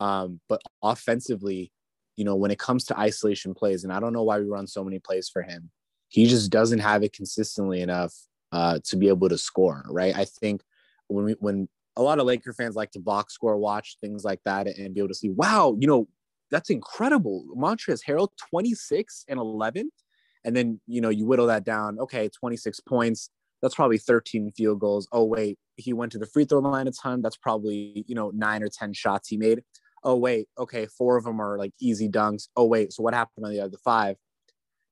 [0.00, 1.72] Um, but offensively,
[2.16, 4.66] you know, when it comes to isolation plays, and I don't know why we run
[4.66, 5.70] so many plays for him,
[6.08, 8.14] he just doesn't have it consistently enough
[8.52, 10.14] uh, to be able to score, right?
[10.14, 10.62] I think
[11.08, 14.40] when we, when a lot of Laker fans like to box score watch things like
[14.44, 16.08] that and be able to see, wow, you know,
[16.50, 17.46] that's incredible.
[17.56, 19.90] Montrezl Harrell, 26 and 11.
[20.44, 21.98] And then, you know, you whittle that down.
[21.98, 23.30] Okay, 26 points.
[23.62, 25.08] That's probably 13 field goals.
[25.12, 27.22] Oh, wait, he went to the free throw line a ton.
[27.22, 29.62] That's probably, you know, nine or 10 shots he made
[30.04, 32.48] oh wait okay four of them are like easy dunks.
[32.56, 34.16] Oh wait so what happened on the other five?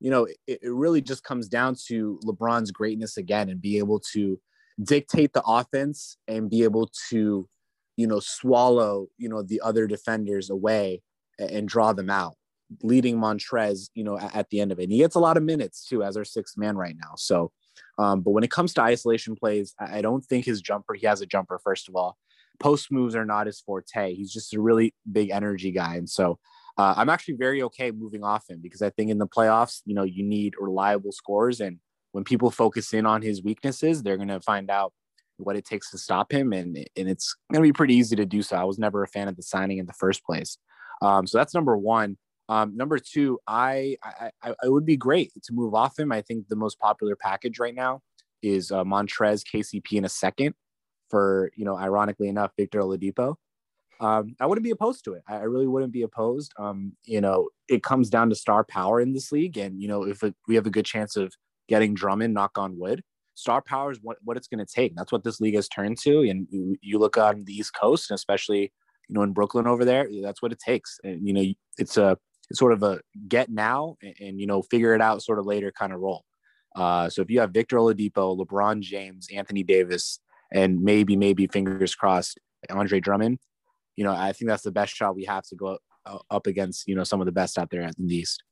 [0.01, 4.01] You know it, it really just comes down to lebron's greatness again and be able
[4.13, 4.41] to
[4.83, 7.49] dictate the offense and be able to
[7.97, 11.03] you know swallow you know the other defenders away
[11.39, 12.35] and draw them out
[12.83, 14.85] leading montrez you know at, at the end of it.
[14.85, 17.15] And he gets a lot of minutes too as our sixth man right now.
[17.17, 17.53] So
[17.99, 21.07] um, but when it comes to isolation plays I, I don't think his jumper he
[21.07, 22.17] has a jumper first of all
[22.61, 24.15] post moves are not his forte.
[24.15, 25.97] He's just a really big energy guy.
[25.97, 26.39] And so
[26.79, 29.95] uh, I'm actually very okay moving off him because I think in the playoffs, you
[29.95, 31.61] know, you need reliable scores.
[31.61, 31.79] And
[32.13, 34.93] when people focus in on his weaknesses, they're going to find out
[35.39, 36.53] what it takes to stop him.
[36.53, 38.57] And, and it's going to be pretty easy to do so.
[38.57, 40.59] I was never a fan of the signing in the first place.
[41.03, 42.19] Um, so that's number one.
[42.49, 46.13] Um, number two, I, I, I would be great to move off him.
[46.13, 48.01] I think the most popular package right now
[48.43, 50.55] is uh, Montrez, KCP in a second
[51.11, 53.35] for, you know, ironically enough, Victor Oladipo.
[54.01, 55.23] Um, I wouldn't be opposed to it.
[55.29, 56.55] I really wouldn't be opposed.
[56.59, 59.59] Um, you know, it comes down to star power in this league.
[59.59, 61.35] And, you know, if it, we have a good chance of
[61.69, 63.03] getting Drummond, knock on wood,
[63.35, 64.97] star power is what, what it's going to take.
[64.97, 66.21] That's what this league has turned to.
[66.29, 68.73] And you, you look on the East Coast, and especially,
[69.09, 70.99] you know, in Brooklyn over there, that's what it takes.
[71.05, 71.45] And, you know,
[71.77, 72.17] it's a,
[72.49, 75.47] it's sort of a get now and, and you know, figure it out sort of
[75.47, 76.25] later kind of role.
[76.75, 80.21] Uh, so if you have Victor Oladipo, LeBron James, Anthony Davis,
[80.53, 82.39] and maybe, maybe fingers crossed,
[82.71, 83.39] Andre Drummond.
[83.97, 85.79] You know, I think that's the best shot we have to go
[86.31, 88.43] up against, you know, some of the best out there in the East.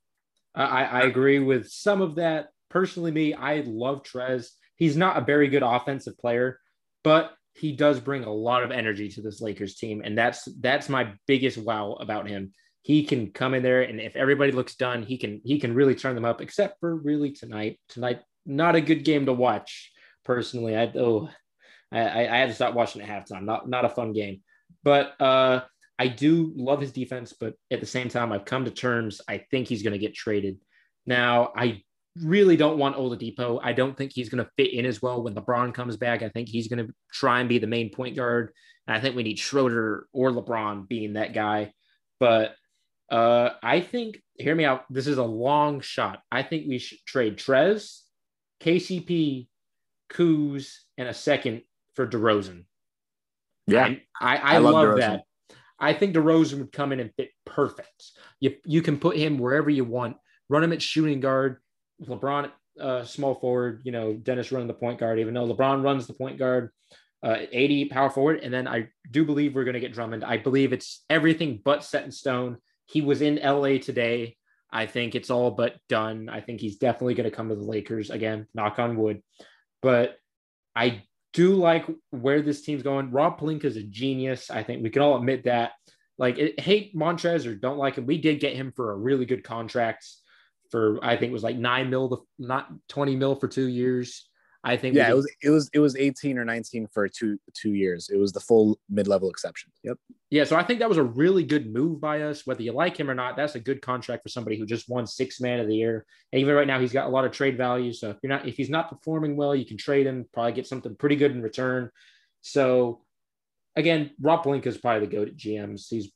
[0.55, 2.49] I, I agree with some of that.
[2.69, 4.49] Personally, me, I love Trez.
[4.77, 6.61] he's not a very good offensive player,
[7.03, 10.89] but he does bring a lot of energy to this Lakers team, and that's that's
[10.89, 12.53] my biggest wow about him.
[12.83, 15.95] He can come in there, and if everybody looks done, he can he can really
[15.95, 16.41] turn them up.
[16.41, 19.93] Except for really tonight, tonight not a good game to watch
[20.25, 20.77] personally.
[20.77, 21.31] I oh,
[21.91, 23.45] I, I had to stop watching at halftime.
[23.45, 24.43] Not not a fun game,
[24.83, 25.63] but uh,
[25.99, 27.35] I do love his defense.
[27.39, 29.21] But at the same time, I've come to terms.
[29.29, 30.59] I think he's going to get traded.
[31.07, 31.83] Now I
[32.23, 33.61] really don't want Oladipo.
[33.63, 36.23] I don't think he's going to fit in as well when LeBron comes back.
[36.23, 38.53] I think he's going to try and be the main point guard.
[38.87, 41.73] And I think we need Schroeder or LeBron being that guy.
[42.21, 42.55] But
[43.11, 44.85] uh, I think, hear me out.
[44.91, 46.21] This is a long shot.
[46.31, 48.01] I think we should trade Trez,
[48.61, 49.49] KCP,
[50.11, 51.63] Kuz, and a second
[51.99, 52.65] for DeRozan.
[53.67, 55.25] Yeah, I, I, I, I love, love that.
[55.81, 58.13] I think DeRozan would come in and fit perfect.
[58.39, 60.17] You you can put him wherever you want.
[60.49, 61.59] Run him at shooting guard
[62.03, 66.07] LeBron, uh, small forward, you know, Dennis running the point guard, even though LeBron runs
[66.07, 66.71] the point guard,
[67.25, 68.41] uh, AD power forward.
[68.45, 70.25] And then I do believe we're going to get Drummond.
[70.25, 72.59] I believe it's everything but set in stone.
[72.87, 74.37] He was in LA today.
[74.71, 76.29] I think it's all but done.
[76.29, 79.23] I think he's definitely going to come to the Lakers again, knock on wood.
[79.83, 80.17] But
[80.77, 81.03] I
[81.33, 83.11] do like where this team's going.
[83.11, 84.51] Rob Pelinka is a genius.
[84.51, 85.73] I think we can all admit that.
[86.17, 88.07] Like, it, hate Montrez or don't like him.
[88.07, 90.05] We did get him for a really good contract
[90.71, 94.29] for I think it was like nine mil, to, not twenty mil for two years.
[94.65, 94.97] I think.
[94.97, 98.11] Yeah, it was it was it was eighteen or nineteen for two two years.
[98.13, 99.71] It was the full mid level exception.
[99.85, 99.99] Yep.
[100.31, 102.47] Yeah, so I think that was a really good move by us.
[102.47, 105.07] Whether you like him or not, that's a good contract for somebody who just won
[105.07, 106.05] six man of the year.
[106.33, 107.93] And even right now, he's got a lot of trade value.
[107.93, 110.67] So if you're not if he's not performing well, you can trade him, probably get
[110.67, 111.91] something pretty good in return.
[112.41, 113.03] So
[113.77, 115.87] again, Rob Pelinka is probably the goat at GMs.
[115.89, 116.11] He's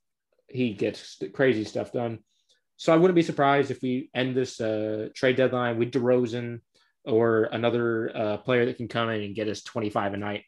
[0.48, 2.18] he gets crazy stuff done.
[2.76, 6.60] So I wouldn't be surprised if we end this uh, trade deadline with DeRozan
[7.04, 10.44] or another uh, player that can come in and get us 25 a night.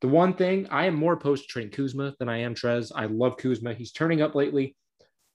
[0.00, 2.92] The one thing I am more opposed to trading Kuzma than I am Trez.
[2.94, 3.74] I love Kuzma.
[3.74, 4.76] He's turning up lately,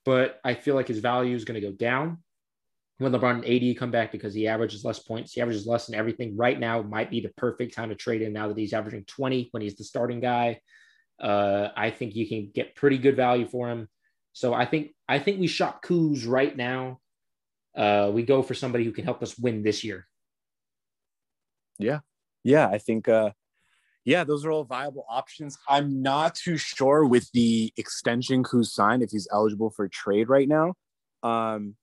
[0.05, 2.19] but I feel like his value is going to go down
[2.97, 5.33] when LeBron and AD come back because he averages less points.
[5.33, 6.37] He averages less than everything.
[6.37, 9.49] Right now might be the perfect time to trade him now that he's averaging 20
[9.51, 10.59] when he's the starting guy.
[11.19, 13.89] Uh, I think you can get pretty good value for him.
[14.31, 16.99] So I think I think we shop Kuz right now.
[17.75, 20.07] Uh, we go for somebody who can help us win this year.
[21.79, 21.99] Yeah,
[22.43, 23.07] yeah, I think.
[23.07, 23.31] Uh,
[24.05, 25.57] yeah, those are all viable options.
[25.69, 30.47] I'm not too sure with the extension Kuz signed if he's eligible for trade right
[30.47, 30.73] now.
[31.23, 31.75] Um,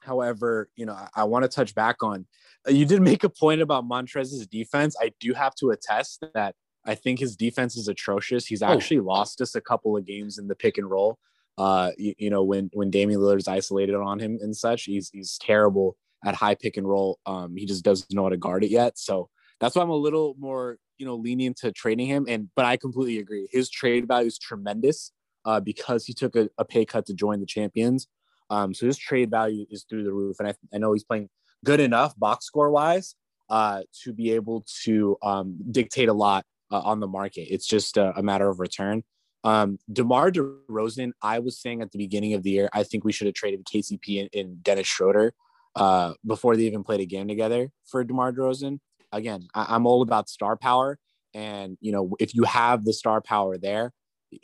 [0.00, 2.26] however, you know, I, I want to touch back on.
[2.66, 4.96] Uh, you did make a point about Montrez's defense.
[5.00, 8.44] I do have to attest that I think his defense is atrocious.
[8.44, 8.66] He's oh.
[8.66, 9.04] actually oh.
[9.04, 11.20] lost us a couple of games in the pick and roll
[11.58, 15.10] uh, you, you, know, when when Damian Lillard is isolated on him and such, he's
[15.10, 17.18] he's terrible at high pick and roll.
[17.26, 18.98] Um, he just doesn't know how to guard it yet.
[18.98, 19.28] So
[19.60, 22.26] that's why I'm a little more, you know, lenient to trading him.
[22.28, 23.48] And but I completely agree.
[23.50, 25.12] His trade value is tremendous
[25.44, 28.08] uh, because he took a, a pay cut to join the champions.
[28.50, 30.38] Um, so his trade value is through the roof.
[30.38, 31.28] And I, I know he's playing
[31.64, 33.14] good enough box score wise
[33.48, 37.48] uh, to be able to um, dictate a lot uh, on the market.
[37.50, 39.04] It's just a, a matter of return.
[39.44, 43.12] Um, DeMar DeRozan, I was saying at the beginning of the year, I think we
[43.12, 45.34] should have traded KCP and, and Dennis Schroeder
[45.76, 48.78] uh, before they even played a game together for DeMar DeRozan.
[49.12, 50.98] Again, I, I'm all about star power.
[51.34, 53.92] And, you know, if you have the star power there,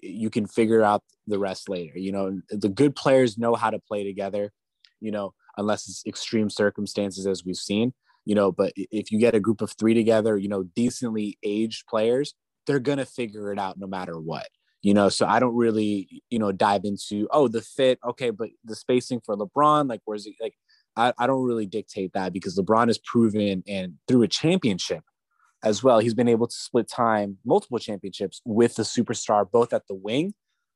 [0.03, 1.99] you can figure out the rest later.
[1.99, 4.53] You know, the good players know how to play together,
[5.01, 7.93] you know, unless it's extreme circumstances as we've seen,
[8.25, 11.87] you know, but if you get a group of three together, you know, decently aged
[11.87, 12.35] players,
[12.67, 14.49] they're to figure it out no matter what
[14.83, 18.51] you know so i don't really you know dive into oh the fit okay but
[18.65, 20.55] the spacing for lebron like where's it like
[20.99, 25.05] I, I don't really dictate that because lebron has proven and through a championship
[25.63, 29.87] as well he's been able to split time multiple championships with the superstar both at
[29.89, 30.35] the wing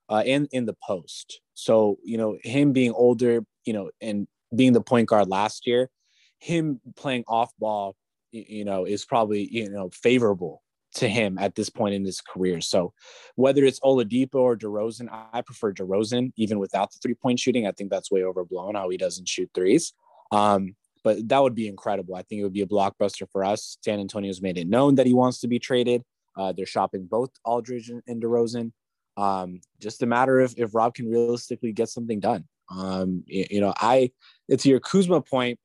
[0.08, 4.72] uh, and in the post so you know him being older you know and being
[4.72, 5.90] the point guard last year
[6.38, 7.96] him playing off ball
[8.30, 10.62] you know is probably you know favorable
[10.94, 12.60] to him at this point in his career.
[12.60, 12.92] So
[13.36, 17.66] whether it's Oladipo or DeRozan, I prefer DeRozan even without the three point shooting.
[17.66, 19.92] I think that's way overblown how he doesn't shoot threes.
[20.32, 20.74] Um,
[21.04, 22.14] but that would be incredible.
[22.14, 23.76] I think it would be a blockbuster for us.
[23.84, 26.02] San Antonio's made it known that he wants to be traded.
[26.36, 28.72] Uh, they're shopping both Aldridge and DeRozan.
[29.16, 32.44] Um, just a matter of if Rob can realistically get something done.
[32.70, 34.12] Um, you, you know, I
[34.48, 35.58] it's your Kuzma point.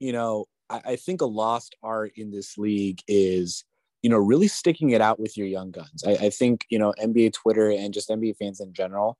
[0.00, 3.64] You know, I, I think a lost art in this league is
[4.06, 6.04] you know, really sticking it out with your young guns.
[6.06, 9.18] I, I think, you know, NBA Twitter and just NBA fans in general,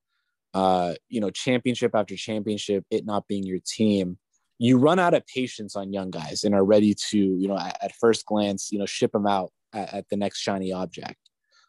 [0.54, 4.16] uh, you know, championship after championship, it not being your team,
[4.58, 7.76] you run out of patience on young guys and are ready to, you know, at,
[7.82, 11.18] at first glance, you know, ship them out at, at the next shiny object.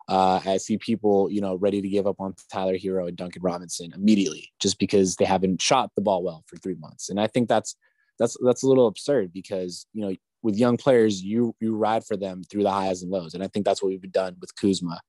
[0.10, 3.42] Uh, I see people, you know, ready to give up on Tyler Herro and Duncan
[3.42, 7.10] Robinson immediately just because they haven't shot the ball well for three months.
[7.10, 7.76] And I think that's
[8.18, 12.16] that's that's a little absurd because you know with young players you you ride for
[12.16, 15.02] them through the highs and lows, and I think that's what we've done with Kuzma.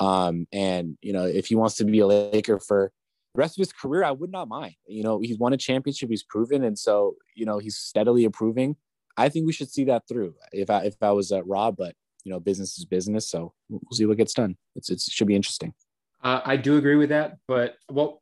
[0.00, 2.92] Um, and you know if he wants to be a Laker for
[3.36, 4.74] rest of his career, I would not mind.
[4.86, 8.76] You know he's won a championship, he's proven, and so you know he's steadily improving.
[9.16, 10.34] I think we should see that through.
[10.52, 11.94] If I if I was uh, Rob, but
[12.26, 13.30] you know, business is business.
[13.30, 14.56] So we'll see what gets done.
[14.74, 15.72] It's, it should be interesting.
[16.22, 18.20] Uh, I do agree with that, but well,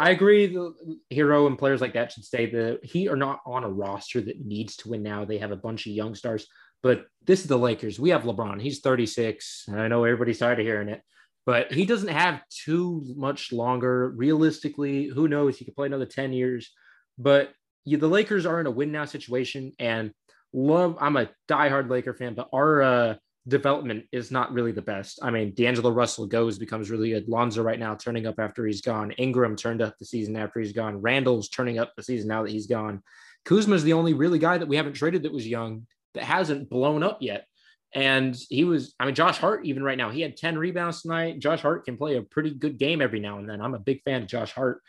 [0.00, 0.46] I agree.
[0.46, 0.74] The
[1.12, 2.46] Herro and players like that should stay.
[2.50, 5.26] The Heat are not on a roster that needs to win now.
[5.26, 6.46] They have a bunch of young stars,
[6.82, 8.00] but this is the Lakers.
[8.00, 8.62] We have LeBron.
[8.62, 9.66] He's 36.
[9.74, 11.02] I know everybody's tired of hearing it,
[11.48, 14.10] but he doesn't have too much longer.
[14.10, 15.56] Realistically, who knows?
[15.56, 16.70] He could play another 10 years,
[17.16, 17.54] but
[17.86, 20.12] the Lakers are in a win now situation, and
[20.52, 20.98] love.
[21.00, 23.14] I'm a diehard Laker fan, but our uh,
[23.46, 25.20] development is not really the best.
[25.22, 27.30] I mean, D'Angelo Russell goes becomes really good.
[27.30, 29.12] Lonzo right now turning up after he's gone.
[29.12, 31.00] Ingram turned up the season after he's gone.
[31.00, 33.02] Randle's turning up the season now that he's gone.
[33.46, 37.02] Kuzma's the only really guy that we haven't traded that was young that hasn't blown
[37.02, 37.46] up yet.
[37.94, 41.38] And he was, I mean, Josh Hart, even right now, he had 10 rebounds tonight.
[41.38, 43.60] Josh Hart can play a pretty good game every now and then.
[43.60, 44.82] I'm a big fan of Josh Hart.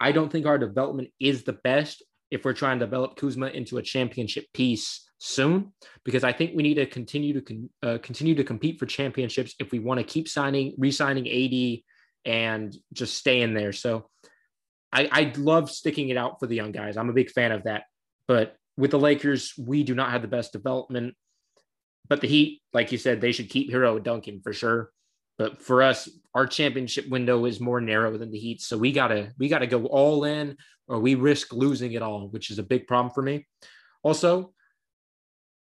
[0.00, 3.78] I don't think our development is the best if we're trying to develop Kuzma into
[3.78, 5.72] a championship piece soon
[6.04, 9.54] because I think we need to continue to con- uh, continue to compete for championships
[9.58, 11.80] if we want to keep signing, re-signing AD
[12.30, 13.72] and just stay in there.
[13.72, 14.10] So
[14.92, 16.96] I, I love sticking it out for the young guys.
[16.96, 17.84] I'm a big fan of that.
[18.28, 21.14] But with the Lakers, we do not have the best development.
[22.08, 24.90] But the Heat, like you said, they should keep Herro Duncan for sure.
[25.38, 29.32] But for us, our championship window is more narrow than the Heat, so we gotta
[29.38, 30.56] we gotta go all in,
[30.88, 33.46] or we risk losing it all, which is a big problem for me.
[34.02, 34.52] Also,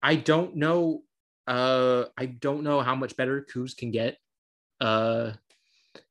[0.01, 1.03] I don't know.
[1.47, 4.17] Uh, I don't know how much better Kuz can get.
[4.79, 5.31] Uh,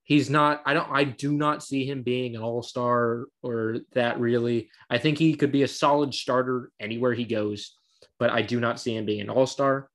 [0.03, 0.63] he's not.
[0.67, 0.91] I don't.
[0.91, 4.71] I do not see him being an all star or that really.
[4.91, 7.77] I think he could be a solid starter anywhere he goes,
[8.19, 9.89] but I do not see him being an all star.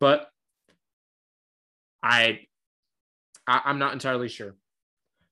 [0.00, 0.28] But
[2.02, 2.40] I,
[3.46, 4.54] I, I'm not entirely sure.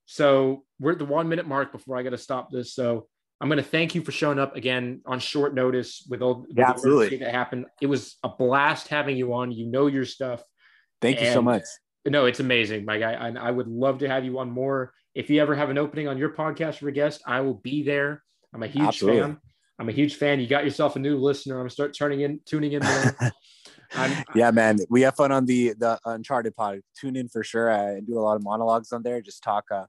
[0.07, 2.75] So we're at the one minute mark before I got to stop this.
[2.75, 3.07] So
[3.41, 6.71] I'm going to thank you for showing up again on short notice with all yeah,
[6.71, 7.67] absolutely that happened.
[7.81, 9.53] It was a blast having you on.
[9.53, 10.43] You know your stuff.
[11.01, 11.63] Thank and, you so much.
[12.07, 13.13] No, it's amazing, my guy.
[13.13, 14.93] And I would love to have you on more.
[15.15, 17.83] If you ever have an opening on your podcast for a guest, I will be
[17.83, 18.23] there.
[18.53, 19.23] I'm a huge absolutely.
[19.23, 19.39] fan.
[19.79, 20.41] I'm a huge fan.
[20.41, 21.57] You got yourself a new listener.
[21.57, 23.17] I'm gonna start turning in, tuning in more.
[24.35, 26.81] yeah, man, we have fun on the the Uncharted pod.
[26.99, 27.71] Tune in for sure.
[27.71, 29.21] I do a lot of monologues on there.
[29.21, 29.87] Just talk uh,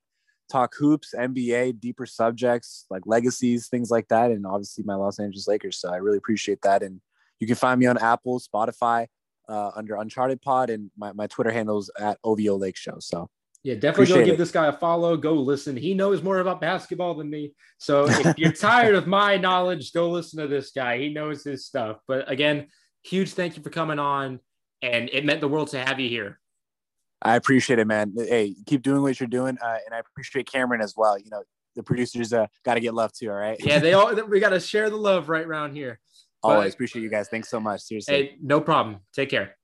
[0.50, 5.48] talk hoops, NBA, deeper subjects like legacies, things like that, and obviously my Los Angeles
[5.48, 5.78] Lakers.
[5.78, 6.84] So I really appreciate that.
[6.84, 7.02] And
[7.40, 9.08] you can find me on Apple, Spotify,
[9.50, 12.98] uh, under Uncharted Pod, and my, my Twitter handles at OVO Lake Show.
[13.00, 13.30] So
[13.64, 14.38] yeah, definitely appreciate go give it.
[14.38, 15.18] this guy a follow.
[15.18, 15.76] Go listen.
[15.76, 17.54] He knows more about basketball than me.
[17.80, 21.00] So if you're tired of my knowledge, go listen to this guy.
[21.00, 21.98] He knows his stuff.
[22.08, 22.68] But again,
[23.06, 24.40] huge thank you for coming on,
[24.82, 26.40] and it meant the world to have you here.
[27.22, 28.14] I appreciate it, man.
[28.18, 31.18] Hey, keep doing what you're doing, uh, and I appreciate Cameron as well.
[31.18, 31.44] You know,
[31.76, 33.30] the producers uh, got to get love too.
[33.30, 33.58] All right.
[33.60, 36.00] Yeah, they all we got to share the love right around here.
[36.44, 37.28] Always but, appreciate you guys.
[37.28, 37.82] Thanks so much.
[37.82, 38.14] Seriously.
[38.14, 38.98] Hey, no problem.
[39.14, 39.56] Take care.